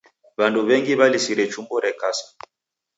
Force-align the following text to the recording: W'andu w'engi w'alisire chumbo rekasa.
W'andu 0.37 0.59
w'engi 0.67 0.93
w'alisire 0.99 1.43
chumbo 1.51 1.75
rekasa. 1.85 2.25